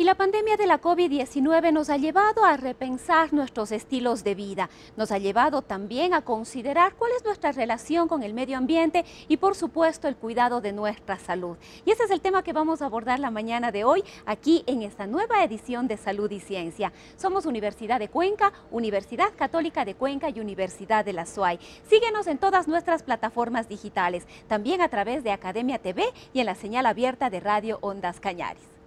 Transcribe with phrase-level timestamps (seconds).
[0.00, 4.70] Y la pandemia de la COVID-19 nos ha llevado a repensar nuestros estilos de vida,
[4.96, 9.38] nos ha llevado también a considerar cuál es nuestra relación con el medio ambiente y
[9.38, 11.56] por supuesto el cuidado de nuestra salud.
[11.84, 14.82] Y ese es el tema que vamos a abordar la mañana de hoy aquí en
[14.82, 16.92] esta nueva edición de Salud y Ciencia.
[17.16, 21.58] Somos Universidad de Cuenca, Universidad Católica de Cuenca y Universidad de la SUAY.
[21.90, 26.54] Síguenos en todas nuestras plataformas digitales, también a través de Academia TV y en la
[26.54, 28.77] señal abierta de Radio Ondas Cañares.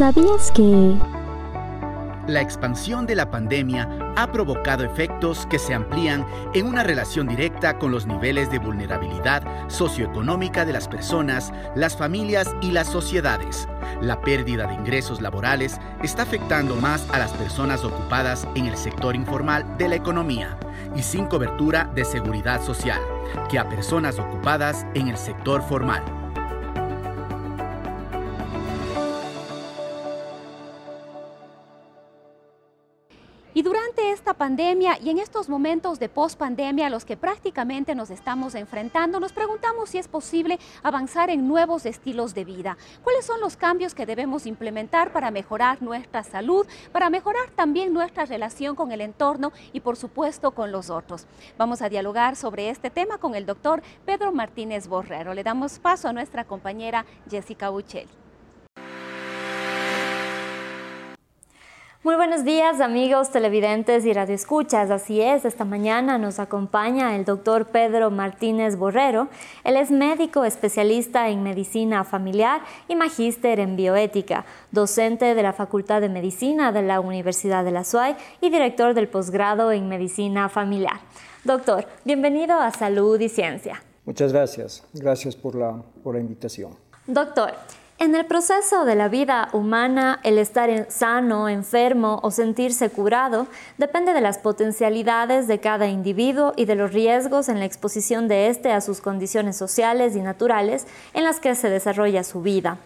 [0.00, 0.96] ¿Sabías que...
[2.26, 7.78] La expansión de la pandemia ha provocado efectos que se amplían en una relación directa
[7.78, 13.68] con los niveles de vulnerabilidad socioeconómica de las personas, las familias y las sociedades.
[14.00, 19.14] La pérdida de ingresos laborales está afectando más a las personas ocupadas en el sector
[19.14, 20.58] informal de la economía
[20.96, 23.02] y sin cobertura de seguridad social
[23.50, 26.19] que a personas ocupadas en el sector formal.
[34.40, 39.34] Pandemia y en estos momentos de pospandemia a los que prácticamente nos estamos enfrentando, nos
[39.34, 42.78] preguntamos si es posible avanzar en nuevos estilos de vida.
[43.04, 48.24] ¿Cuáles son los cambios que debemos implementar para mejorar nuestra salud, para mejorar también nuestra
[48.24, 51.26] relación con el entorno y por supuesto con los otros?
[51.58, 55.34] Vamos a dialogar sobre este tema con el doctor Pedro Martínez Borrero.
[55.34, 58.29] Le damos paso a nuestra compañera Jessica Buccelli.
[62.02, 64.90] Muy buenos días amigos televidentes y radioescuchas.
[64.90, 69.28] Así es, esta mañana nos acompaña el doctor Pedro Martínez Borrero.
[69.64, 76.00] Él es médico especialista en medicina familiar y magíster en bioética, docente de la Facultad
[76.00, 81.00] de Medicina de la Universidad de la SUAY y director del posgrado en medicina familiar.
[81.44, 83.82] Doctor, bienvenido a Salud y Ciencia.
[84.06, 84.84] Muchas gracias.
[84.94, 86.74] Gracias por la, por la invitación.
[87.06, 87.52] Doctor,
[88.00, 93.46] en el proceso de la vida humana, el estar sano, enfermo o sentirse curado
[93.76, 98.48] depende de las potencialidades de cada individuo y de los riesgos en la exposición de
[98.48, 102.78] éste a sus condiciones sociales y naturales en las que se desarrolla su vida.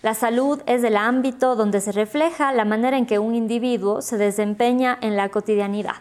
[0.00, 4.16] La salud es el ámbito donde se refleja la manera en que un individuo se
[4.16, 5.96] desempeña en la cotidianidad.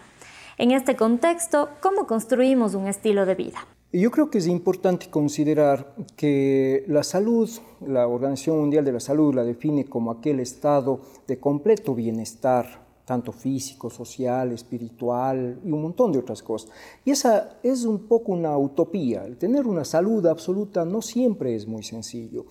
[0.58, 3.60] En este contexto, ¿cómo construimos un estilo de vida?
[3.94, 7.50] Yo creo que es importante considerar que la salud,
[7.86, 13.34] la Organización Mundial de la Salud la define como aquel estado de completo bienestar, tanto
[13.34, 16.72] físico, social, espiritual y un montón de otras cosas.
[17.04, 19.26] Y esa es un poco una utopía.
[19.26, 22.46] El tener una salud absoluta no siempre es muy sencillo.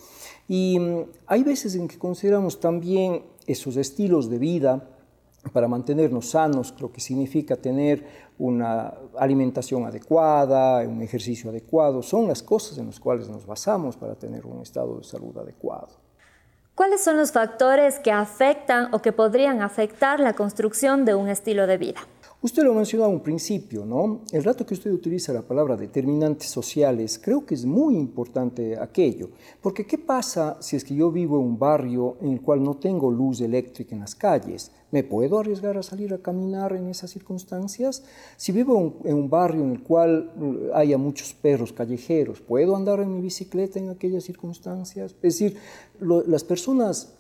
[0.47, 4.91] Y mm, hay veces en que consideramos también esos estilos de vida,
[5.53, 8.05] para mantenernos sanos, lo que significa tener
[8.39, 14.15] una alimentación adecuada, un ejercicio adecuado, son las cosas en las cuales nos basamos para
[14.15, 15.89] tener un estado de salud adecuado.
[16.75, 21.67] ¿Cuáles son los factores que afectan o que podrían afectar la construcción de un estilo
[21.67, 22.01] de vida?
[22.43, 24.23] Usted lo mencionó a un principio, ¿no?
[24.33, 29.29] El rato que usted utiliza la palabra determinantes sociales, creo que es muy importante aquello,
[29.61, 32.79] porque ¿qué pasa si es que yo vivo en un barrio en el cual no
[32.79, 34.73] tengo luz eléctrica en las calles?
[34.91, 38.05] ¿Me puedo arriesgar a salir a caminar en esas circunstancias?
[38.39, 43.01] Si vivo en un barrio en el cual uh, haya muchos perros callejeros, ¿puedo andar
[43.01, 45.15] en mi bicicleta en aquellas circunstancias?
[45.17, 45.59] Es decir,
[46.01, 47.20] las personas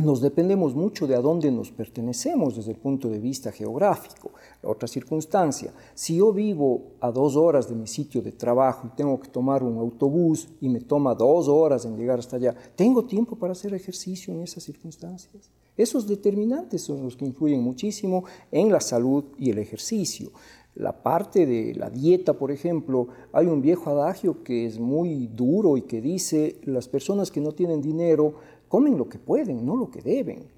[0.00, 4.32] nos dependemos mucho de a dónde nos pertenecemos desde el punto de vista geográfico.
[4.62, 9.20] Otra circunstancia, si yo vivo a dos horas de mi sitio de trabajo y tengo
[9.20, 13.36] que tomar un autobús y me toma dos horas en llegar hasta allá, ¿tengo tiempo
[13.36, 15.50] para hacer ejercicio en esas circunstancias?
[15.76, 20.30] Esos determinantes son los que influyen muchísimo en la salud y el ejercicio.
[20.74, 25.76] La parte de la dieta, por ejemplo, hay un viejo adagio que es muy duro
[25.76, 28.34] y que dice, las personas que no tienen dinero
[28.70, 30.48] comen lo que pueden, no lo que deben.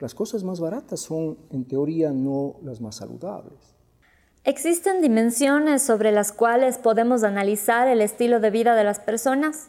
[0.00, 3.76] Las cosas más baratas son, en teoría, no las más saludables.
[4.42, 9.68] ¿Existen dimensiones sobre las cuales podemos analizar el estilo de vida de las personas?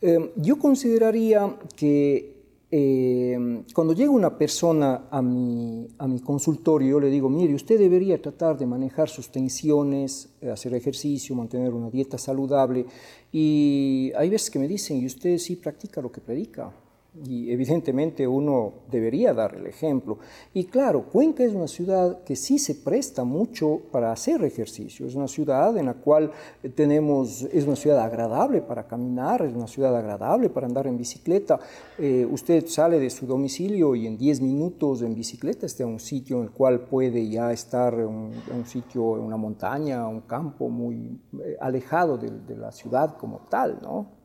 [0.00, 2.34] Eh, yo consideraría que
[2.70, 7.80] eh, cuando llega una persona a mi, a mi consultorio, yo le digo, mire, usted
[7.80, 12.86] debería tratar de manejar sus tensiones, eh, hacer ejercicio, mantener una dieta saludable.
[13.32, 16.72] Y hay veces que me dicen, ¿y usted sí practica lo que predica?
[17.22, 20.18] Y evidentemente uno debería dar el ejemplo.
[20.52, 25.14] Y claro, Cuenca es una ciudad que sí se presta mucho para hacer ejercicio, es
[25.14, 26.32] una ciudad en la cual
[26.74, 31.60] tenemos, es una ciudad agradable para caminar, es una ciudad agradable para andar en bicicleta.
[31.98, 36.00] Eh, usted sale de su domicilio y en 10 minutos en bicicleta está en un
[36.00, 40.68] sitio en el cual puede ya estar en un, sitio, en una montaña, un campo
[40.68, 44.23] muy eh, alejado de, de la ciudad como tal, ¿no?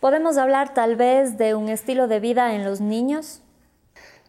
[0.00, 3.42] ¿Podemos hablar tal vez de un estilo de vida en los niños?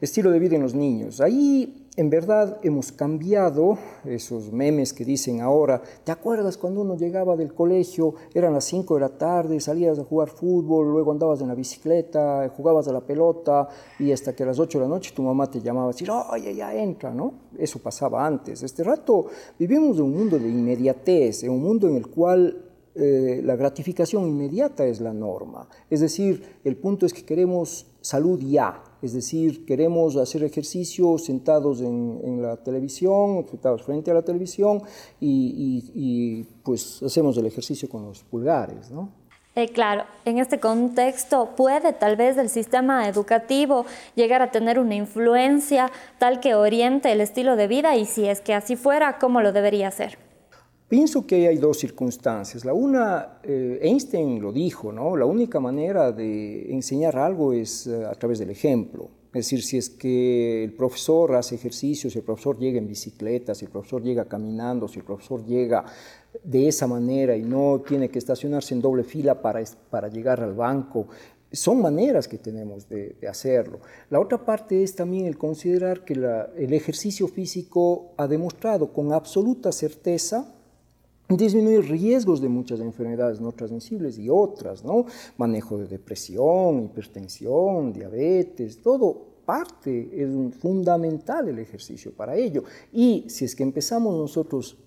[0.01, 1.21] Estilo de vida en los niños.
[1.21, 7.35] Ahí en verdad hemos cambiado esos memes que dicen ahora, ¿te acuerdas cuando uno llegaba
[7.35, 11.49] del colegio, eran las 5 de la tarde, salías a jugar fútbol, luego andabas en
[11.49, 13.69] la bicicleta, jugabas a la pelota
[13.99, 16.09] y hasta que a las 8 de la noche tu mamá te llamaba a decir,
[16.09, 17.33] oye, ya entra, ¿no?
[17.59, 18.63] Eso pasaba antes.
[18.63, 19.27] Este rato
[19.59, 24.27] vivimos en un mundo de inmediatez, en un mundo en el cual eh, la gratificación
[24.27, 25.67] inmediata es la norma.
[25.89, 31.81] Es decir, el punto es que queremos salud ya, es decir, queremos hacer ejercicio sentados
[31.81, 34.81] en, la televisión, sentados frente a la televisión
[35.19, 39.09] y, pues hacemos el ejercicio con los pulgares, ¿no?
[39.55, 44.95] Eh, claro, en este contexto puede tal vez el sistema educativo llegar a tener una
[44.95, 49.41] influencia tal que oriente el estilo de vida y si es que así fuera, ¿cómo
[49.41, 50.28] lo debería hacer?
[50.89, 52.65] Pienso que hay dos circunstancias.
[52.65, 55.15] La una, eh, Einstein lo dijo, ¿no?
[55.15, 59.07] La única manera de enseñar algo es eh, a través del ejemplo.
[59.27, 63.53] Es decir, si es que el profesor hace ejercicios, si el profesor llega en bicicleta,
[63.53, 65.85] si el profesor llega caminando, si el profesor llega
[66.43, 70.55] de esa manera y no tiene que estacionarse en doble fila para, para llegar al
[70.55, 71.09] banco,
[71.51, 73.79] son maneras que tenemos de, hacerlo.
[74.09, 79.71] La otra parte es también el considerar que el ejercicio físico ha demostrado con absoluta
[79.71, 80.55] certeza
[81.29, 85.05] disminuir riesgos de muchas enfermedades no transmisibles y otras, ¿no?
[85.37, 92.63] Manejo de depresión, hipertensión, diabetes, todo parte, es fundamental el ejercicio para ello.
[92.91, 94.77] Y si es que empezamos nosotros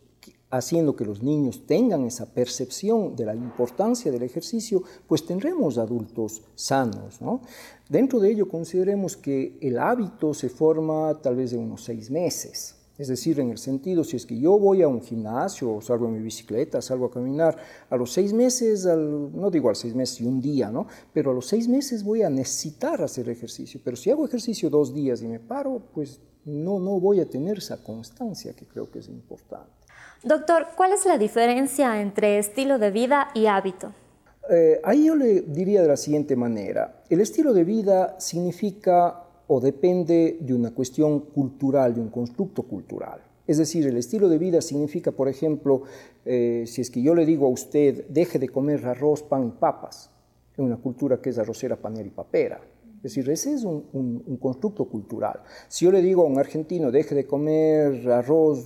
[0.50, 6.43] haciendo que los niños tengan esa percepción de la importancia del ejercicio, pues tendremos adultos
[6.55, 7.21] sanos.
[7.23, 7.41] ¿no?
[7.89, 12.81] Dentro de ello consideremos que el hábito se forma tal vez de unos seis meses.
[12.99, 16.15] Es decir, en el sentido, si es que yo voy a un gimnasio, salgo en
[16.15, 17.56] mi bicicleta, salgo a caminar,
[17.89, 20.87] a los seis meses, no digo a los seis meses y un día, ¿no?
[21.12, 23.81] Pero a los seis meses voy a necesitar hacer ejercicio.
[23.83, 27.59] Pero si hago ejercicio dos días y me paro, pues no, no voy a tener
[27.59, 29.71] esa constancia que creo que es importante.
[30.23, 33.93] Doctor, ¿cuál es la diferencia entre estilo de vida y hábito?
[34.50, 37.03] Eh, ahí yo le diría de la siguiente manera.
[37.09, 39.22] El estilo de vida significa
[39.55, 43.21] o depende de una cuestión cultural, de un constructo cultural.
[43.47, 45.83] Es decir, el estilo de vida significa, por ejemplo,
[46.25, 49.51] eh, si es que yo le digo a usted, deje de comer arroz, pan y
[49.51, 50.11] papas,
[50.57, 52.63] en una cultura que es arrocera, panera y papera.
[52.97, 55.43] Es decir, ese es un, un constructo cultural.
[55.69, 58.65] Si yo le digo a un argentino, deje de comer arroz,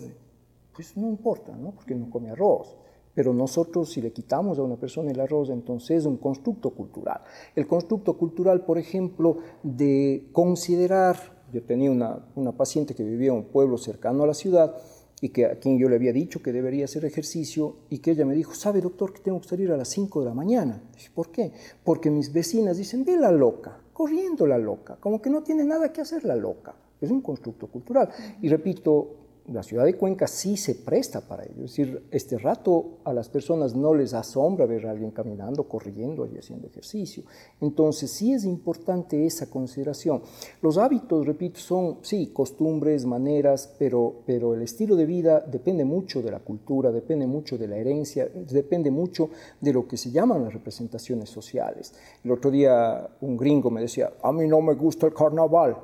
[0.73, 1.73] pues no importa, ¿no?
[1.73, 2.77] Porque no come arroz.
[3.17, 7.23] Pero nosotros si le quitamos a una persona el arroz, entonces es un constructo cultural.
[7.55, 11.17] El constructo cultural, por ejemplo, de considerar,
[11.51, 14.77] yo tenía una, una paciente que vivía en un pueblo cercano a la ciudad,
[15.21, 18.27] y que a quien yo le había dicho que debería hacer ejercicio y que ella
[18.27, 20.83] me dijo, ¿sabe doctor que tengo que salir a las 5 de la mañana?
[20.93, 21.53] Dije, ¿por qué?
[21.85, 25.91] Porque mis vecinas dicen, ve la loca, corriendo la loca, como que no tiene nada
[25.91, 26.75] que hacer la loca.
[27.01, 28.11] Es un constructo cultural.
[28.43, 31.65] Y repito, la ciudad de Cuenca sí se presta para ello.
[31.65, 36.27] Es decir, este rato a las personas no les asombra ver a alguien caminando, corriendo
[36.27, 37.23] y haciendo ejercicio.
[37.61, 40.23] Entonces sí es importante esa consideración.
[40.63, 46.23] Los hábitos, repito, son, sí, costumbres, maneras, pero, pero el estilo de vida depende mucho
[46.23, 50.43] de la cultura, depende mucho de la herencia, depende mucho de lo que se llaman
[50.43, 51.95] las representaciones sociales.
[52.25, 55.77] El otro día un gringo me decía, a mí no me gusta el carnaval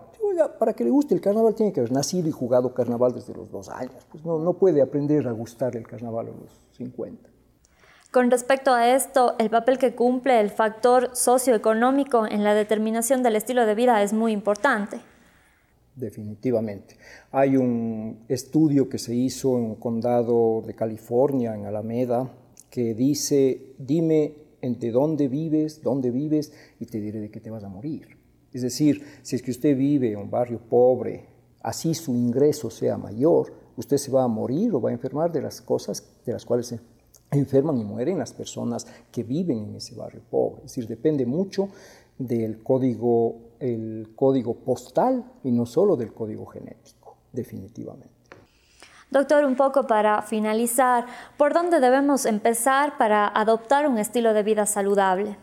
[0.58, 3.50] para que le guste el carnaval tiene que haber nacido y jugado carnaval desde los
[3.50, 4.06] dos años.
[4.10, 7.28] Pues no, no puede aprender a gustar el carnaval a los 50.
[8.12, 13.36] Con respecto a esto, el papel que cumple el factor socioeconómico en la determinación del
[13.36, 15.00] estilo de vida es muy importante.
[15.96, 16.96] Definitivamente.
[17.30, 22.30] Hay un estudio que se hizo en un condado de California, en Alameda,
[22.68, 27.64] que dice, dime entre dónde vives, dónde vives, y te diré de qué te vas
[27.64, 28.21] a morir.
[28.52, 31.26] Es decir, si es que usted vive en un barrio pobre,
[31.62, 35.42] así su ingreso sea mayor, usted se va a morir o va a enfermar de
[35.42, 36.80] las cosas de las cuales se
[37.30, 40.62] enferman y mueren las personas que viven en ese barrio pobre.
[40.64, 41.68] Es decir, depende mucho
[42.18, 48.10] del código el código postal y no solo del código genético, definitivamente.
[49.08, 51.06] Doctor, un poco para finalizar,
[51.36, 55.36] ¿por dónde debemos empezar para adoptar un estilo de vida saludable?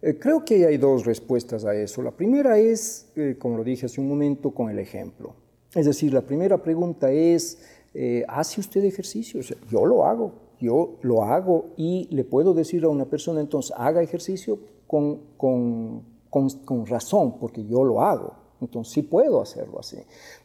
[0.00, 2.02] Eh, creo que hay dos respuestas a eso.
[2.02, 5.34] La primera es, eh, como lo dije hace un momento, con el ejemplo.
[5.74, 7.58] Es decir, la primera pregunta es,
[7.94, 9.40] eh, ¿hace usted ejercicio?
[9.68, 14.02] yo lo hago, yo lo hago y le puedo decir a una persona entonces, haga
[14.02, 18.34] ejercicio con, con, con razón, porque yo lo hago.
[18.60, 19.98] Entonces sí puedo hacerlo así.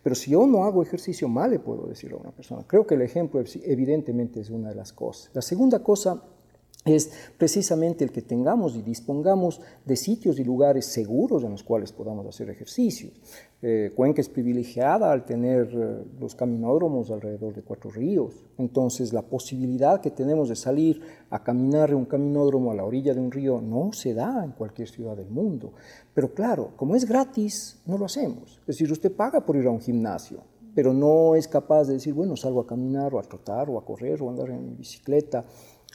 [0.03, 2.63] Pero si yo no hago ejercicio, mal le puedo decir a una persona.
[2.67, 5.31] Creo que el ejemplo evidentemente es una de las cosas.
[5.33, 6.21] La segunda cosa
[6.85, 11.93] es precisamente el que tengamos y dispongamos de sitios y lugares seguros en los cuales
[11.93, 13.09] podamos hacer ejercicio.
[13.61, 19.21] Eh, Cuenca es privilegiada al tener eh, los caminódromos alrededor de Cuatro Ríos, entonces la
[19.21, 23.61] posibilidad que tenemos de salir a caminar un caminódromo a la orilla de un río
[23.61, 25.71] no se da en cualquier ciudad del mundo.
[26.13, 28.59] Pero claro, como es gratis, no lo hacemos.
[28.61, 30.41] Es decir, usted paga por ir a un gimnasio,
[30.75, 33.85] pero no es capaz de decir, bueno, salgo a caminar o a trotar o a
[33.85, 35.45] correr o a andar en bicicleta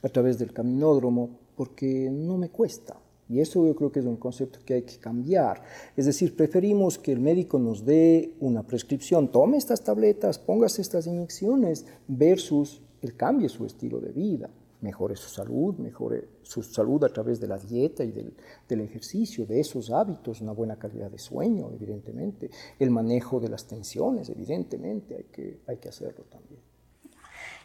[0.02, 2.97] a través del caminódromo porque no me cuesta.
[3.28, 5.62] Y eso yo creo que es un concepto que hay que cambiar.
[5.97, 11.07] Es decir, preferimos que el médico nos dé una prescripción, tome estas tabletas, póngase estas
[11.07, 14.49] inyecciones, versus el cambie su estilo de vida,
[14.81, 18.33] mejore su salud, mejore su salud a través de la dieta y del,
[18.67, 23.67] del ejercicio, de esos hábitos, una buena calidad de sueño, evidentemente, el manejo de las
[23.67, 26.67] tensiones, evidentemente, hay que, hay que hacerlo también.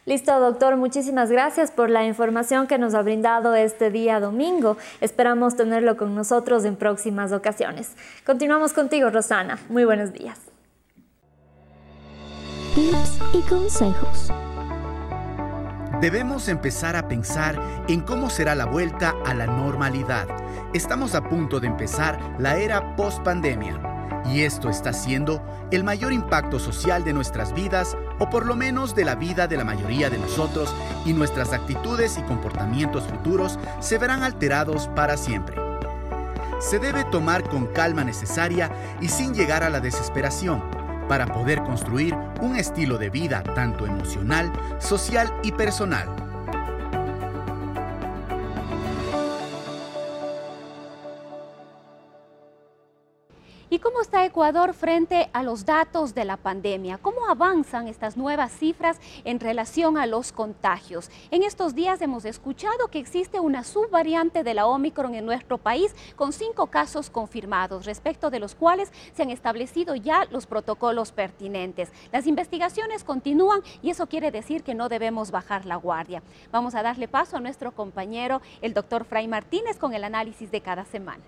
[0.06, 0.76] Listo, doctor.
[0.76, 4.76] Muchísimas gracias por la información que nos ha brindado este día domingo.
[5.00, 7.92] Esperamos tenerlo con nosotros en próximas ocasiones.
[8.26, 9.58] Continuamos contigo, Rosana.
[9.70, 10.38] Muy buenos días.
[12.74, 14.30] Tips y consejos.
[16.00, 17.58] Debemos empezar a pensar
[17.88, 20.26] en cómo será la vuelta a la normalidad.
[20.74, 23.93] Estamos a punto de empezar la era post-pandemia
[24.26, 28.94] y esto está siendo el mayor impacto social de nuestras vidas, o por lo menos
[28.94, 33.98] de la vida de la mayoría de nosotros, y nuestras actitudes y comportamientos futuros se
[33.98, 35.56] verán alterados para siempre.
[36.60, 38.70] Se debe tomar con calma necesaria
[39.00, 40.62] y sin llegar a la desesperación,
[41.08, 46.23] para poder construir un estilo de vida tanto emocional, social y personal
[54.24, 56.96] Ecuador frente a los datos de la pandemia?
[56.96, 61.10] ¿Cómo avanzan estas nuevas cifras en relación a los contagios?
[61.30, 65.94] En estos días hemos escuchado que existe una subvariante de la Omicron en nuestro país
[66.16, 71.92] con cinco casos confirmados, respecto de los cuales se han establecido ya los protocolos pertinentes.
[72.10, 76.22] Las investigaciones continúan y eso quiere decir que no debemos bajar la guardia.
[76.50, 80.62] Vamos a darle paso a nuestro compañero, el doctor Fray Martínez, con el análisis de
[80.62, 81.22] cada semana.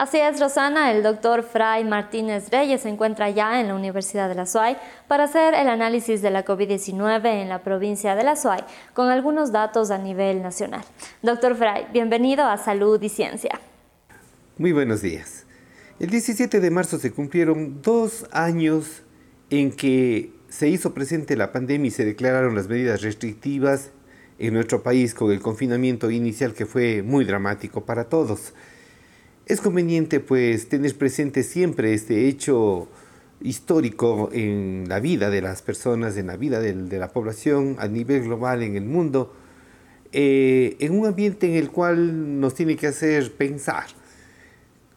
[0.00, 4.34] Así es, Rosana, el doctor Fray Martínez Reyes se encuentra ya en la Universidad de
[4.34, 8.64] la SUAY para hacer el análisis de la COVID-19 en la provincia de la SUAY
[8.94, 10.80] con algunos datos a nivel nacional.
[11.20, 13.60] Doctor Fray, bienvenido a Salud y Ciencia.
[14.56, 15.44] Muy buenos días.
[15.98, 19.02] El 17 de marzo se cumplieron dos años
[19.50, 23.90] en que se hizo presente la pandemia y se declararon las medidas restrictivas
[24.38, 28.54] en nuestro país con el confinamiento inicial que fue muy dramático para todos.
[29.50, 32.86] Es conveniente pues tener presente siempre este hecho
[33.40, 38.22] histórico en la vida de las personas, en la vida de, la población a nivel
[38.22, 39.34] global en el mundo,
[40.12, 43.86] eh, en un ambiente en el cual nos tiene que hacer pensar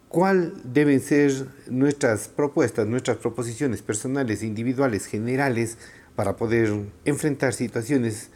[0.08, 5.78] cuáles deben ser nuestras propuestas, nuestras proposiciones personales, individuales, generales,
[6.14, 6.72] para poder
[7.04, 8.30] enfrentar situaciones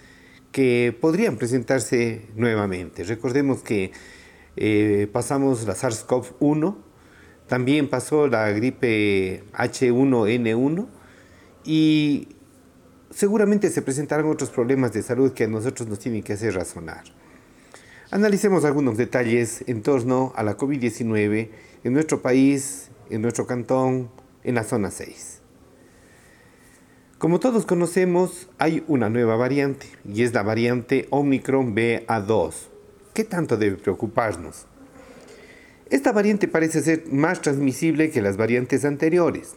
[0.51, 3.05] que podrían presentarse nuevamente.
[3.05, 3.93] Recordemos que
[4.61, 6.75] eh, pasamos la SARS-CoV-1,
[7.47, 10.87] también pasó la gripe H1N1
[11.65, 12.29] y
[13.11, 17.05] seguramente se presentarán otros problemas de salud que a nosotros nos tienen que hacer razonar.
[18.11, 21.51] Analicemos algunos detalles en torno a la COVID-19
[21.85, 24.11] en nuestro país, en nuestro cantón,
[24.43, 25.41] en la zona 6.
[27.19, 32.78] Como todos conocemos, hay una nueva variante y es la variante Omicron BA2
[33.19, 34.67] ¿Qué tanto debe preocuparnos?
[35.91, 39.57] Esta variante parece ser más transmisible que las variantes anteriores.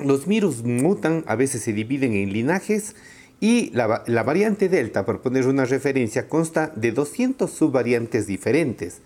[0.00, 2.96] Los virus mutan, a veces se dividen en linajes
[3.38, 9.00] y la, variante Delta, por poner una referencia, consta de 200 subvariantes diferentes.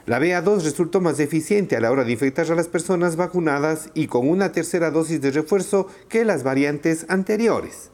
[0.07, 4.07] La BA2 resultó más eficiente a la hora de infectar a las personas vacunadas y
[4.07, 7.91] con una tercera dosis de refuerzo que las variantes anteriores.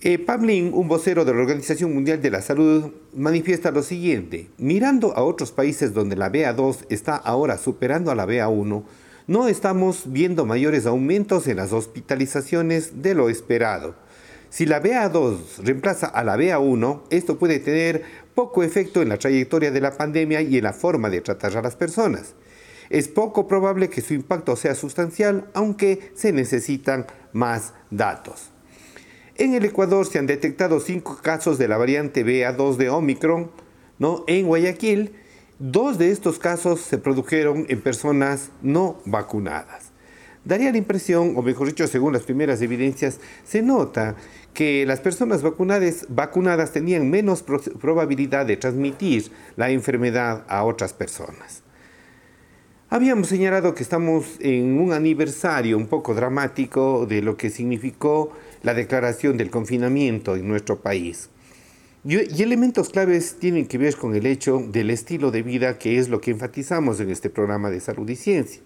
[0.00, 4.48] Eh, Pamlin, un vocero de la Organización Mundial de la Salud, manifiesta lo siguiente.
[4.58, 8.84] Mirando a otros países donde la BA2 está ahora superando a la BA1,
[9.26, 13.96] no estamos viendo mayores aumentos en las hospitalizaciones de lo esperado.
[14.50, 19.70] Si la BA2 reemplaza a la BA1, esto puede tener poco efecto en la trayectoria
[19.70, 22.34] de la pandemia y en la forma de tratar a las personas.
[22.90, 28.50] Es poco probable que su impacto sea sustancial, aunque se necesitan más datos.
[29.36, 33.50] En el Ecuador se han detectado cinco casos de la variante BA2 de Omicron.
[33.98, 34.24] ¿no?
[34.28, 35.12] En Guayaquil,
[35.58, 39.92] dos de estos casos se produjeron en personas no vacunadas.
[40.44, 44.14] Daría la impresión, o mejor dicho, según las primeras evidencias, se nota
[44.54, 51.62] que las personas vacunadas, vacunadas tenían menos probabilidad de transmitir la enfermedad a otras personas.
[52.88, 58.32] Habíamos señalado que estamos en un aniversario un poco dramático de lo que significó
[58.62, 61.28] la declaración del confinamiento en nuestro país.
[62.04, 65.98] Y, y, elementos claves tienen que ver con el hecho del estilo de vida que
[65.98, 68.62] es lo que enfatizamos en este programa de salud y ciencia.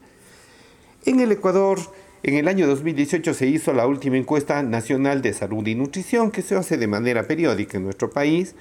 [1.06, 1.78] En el Ecuador,
[2.22, 6.42] en el año 2018 se hizo la última encuesta nacional de salud y nutrición que
[6.42, 8.54] se hace de manera periódica en nuestro país.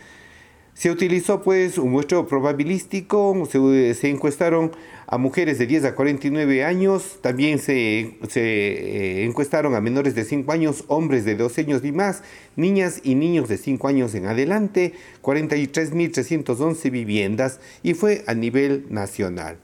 [0.75, 4.73] Se utilizó pues un muestreo probabilístico, se, encuestaron
[5.07, 10.23] a mujeres de 10 a 49 años, también se, se eh, encuestaron a menores de
[10.23, 12.21] 5 años, hombres de 12 años y más,
[12.55, 19.57] niñas y niños de 5 años en adelante, 43.311 viviendas y fue a nivel nacional.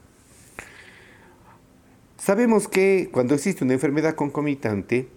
[2.24, 5.08] Sabemos que cuando existe una enfermedad concomitante,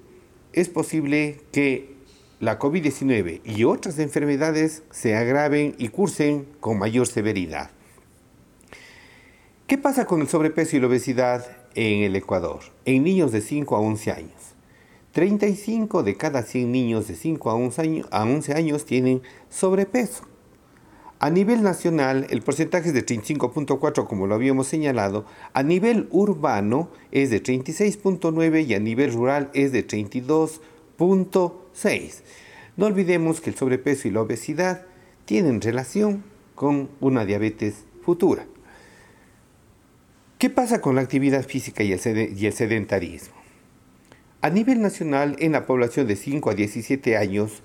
[0.51, 1.95] es posible que
[2.41, 7.71] la COVID-19 y otras enfermedades se agraven y cursen con mayor severidad.
[9.67, 12.59] ¿Qué pasa con el sobrepeso y la obesidad en el Ecuador?
[12.83, 14.55] En niños de 5 a 11 años.
[15.13, 20.25] 35 de cada 100 niños de 5 a 11 años tienen sobrepeso.
[21.19, 25.25] A nivel nacional, el porcentaje es de 35.4, como lo habíamos señalado.
[25.53, 32.21] A nivel urbano es de 36.9 y a nivel rural es de 32.6.
[32.75, 34.85] No olvidemos que el sobrepeso y la obesidad
[35.25, 38.45] tienen relación con una diabetes futura.
[40.37, 43.33] ¿Qué pasa con la actividad física y el, sedentarismo?
[44.41, 47.63] A nivel nacional, en la población de 5 a 17 años,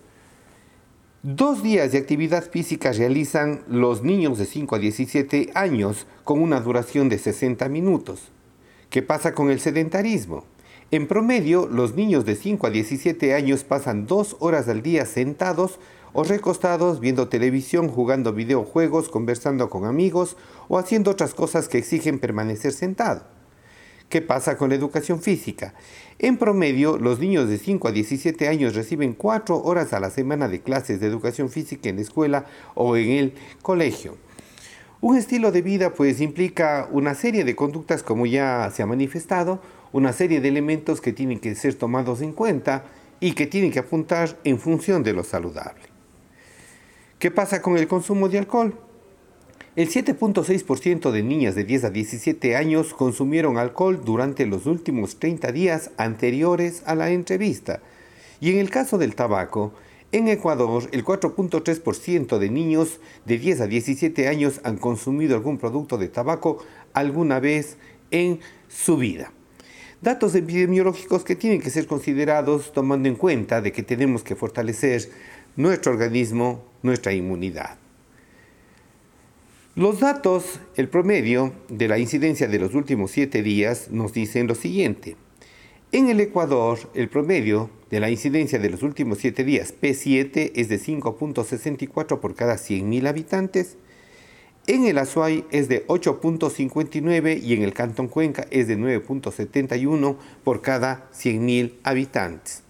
[1.25, 6.59] Dos días de actividad física realizan los niños de 5 a 17 años con una
[6.59, 8.33] duración de 60 minutos.
[8.91, 10.45] ¿Qué pasa con el sedentarismo?
[10.91, 15.79] En promedio, los niños de 5 a 17 años pasan dos horas al día sentados
[16.13, 22.19] o recostados viendo televisión, jugando videojuegos, conversando con amigos o haciendo otras cosas que exigen
[22.19, 23.32] permanecer sentado.
[24.13, 25.73] ¿Qué pasa con la educación física?
[26.19, 30.49] En promedio, los niños de 5 a 17 años reciben 4 horas a la semana
[30.49, 32.45] de clases de educación física en la escuela
[32.75, 34.19] o en el colegio.
[35.01, 39.63] Un estilo de vida pues implica una serie de conductas como ya se ha manifestado,
[39.93, 42.85] una serie de elementos que tienen que ser tomados en cuenta
[43.19, 45.85] y que tienen que apuntar en función de lo saludable.
[47.19, 48.79] ¿Qué pasa con el consumo de alcohol?
[49.75, 55.51] El 7.6% de niñas de 10 a 17 años consumieron alcohol durante los últimos 30
[55.51, 57.81] días anteriores a la entrevista.
[58.39, 59.73] Y en el caso del tabaco,
[60.13, 65.97] en Ecuador, el 4.3% de niños de 10 a 17 años han consumido algún producto
[65.97, 67.79] de tabaco alguna vez
[68.11, 69.33] en su vida.
[70.03, 75.09] Datos epidemiológicos que tienen que ser considerados tomando en cuenta de que tenemos que fortalecer
[75.57, 77.82] nuestro organismo, nuestra inmunidad.
[79.75, 84.55] Los datos, el promedio de la incidencia de los últimos siete días nos dicen lo
[84.55, 85.17] siguiente.
[85.93, 90.69] En el Ecuador, el promedio de la incidencia de los últimos siete días, P7, es
[90.69, 93.79] de 5.64 por cada 100.000 habitantes.
[94.67, 100.61] En el Azuay es de 8.59 y en el Cantón Cuenca es de 9.71 por
[100.61, 102.63] cada 100.000 habitantes.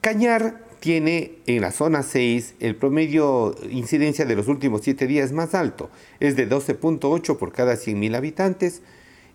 [0.00, 5.54] Cañar tiene en la zona 6 el promedio incidencia de los últimos 7 días más
[5.54, 8.82] alto, es de 12.8 por cada 100.000 habitantes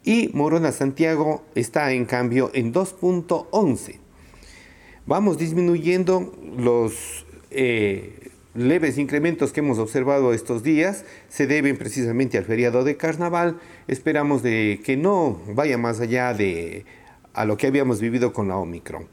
[0.03, 3.99] y Morona Santiago está en cambio en 2.11.
[5.05, 12.45] vamos disminuyendo los eh, leves incrementos que hemos observado estos días se deben precisamente al
[12.45, 13.59] feriado de carnaval.
[13.87, 16.85] Esperamos de que no vaya más allá de
[17.33, 19.07] a lo que habíamos vivido con la Omicron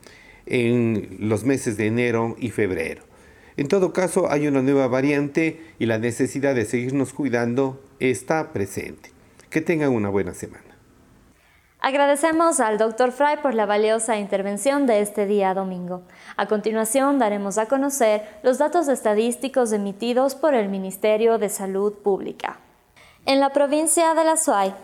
[0.51, 3.03] en los meses de enero y febrero.
[3.57, 9.11] En todo caso, hay una nueva variante y la necesidad de seguirnos cuidando está presente.
[9.49, 10.65] Que tengan una buena semana.
[11.81, 13.11] Agradecemos al Dr.
[13.11, 16.03] Fry por la valiosa intervención de este día domingo.
[16.37, 22.59] A continuación daremos a conocer los datos estadísticos emitidos por el Ministerio de Salud Pública.
[23.25, 24.75] En la provincia de La Suay,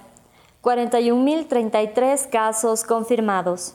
[0.62, 3.74] 41.033 casos confirmados.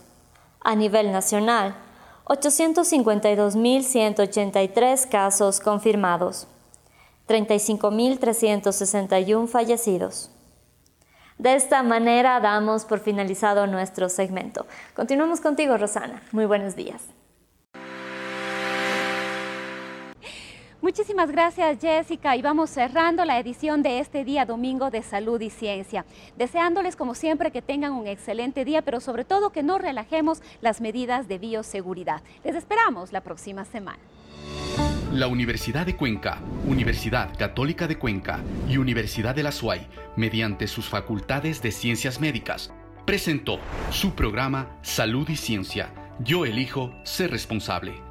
[0.63, 1.75] A nivel nacional,
[2.25, 6.47] 852.183 casos confirmados.
[7.27, 10.29] 35.361 fallecidos.
[11.37, 14.67] De esta manera damos por finalizado nuestro segmento.
[14.95, 16.21] Continuamos contigo, Rosana.
[16.31, 17.01] Muy buenos días.
[20.81, 25.51] Muchísimas gracias Jessica y vamos cerrando la edición de este día domingo de Salud y
[25.51, 26.05] Ciencia,
[26.39, 30.81] deseándoles como siempre que tengan un excelente día, pero sobre todo que no relajemos las
[30.81, 32.23] medidas de bioseguridad.
[32.43, 33.99] Les esperamos la próxima semana.
[35.13, 40.89] La Universidad de Cuenca, Universidad Católica de Cuenca y Universidad de la SUAY, mediante sus
[40.89, 42.73] facultades de ciencias médicas,
[43.05, 43.59] presentó
[43.91, 45.93] su programa Salud y Ciencia.
[46.19, 48.10] Yo elijo ser responsable.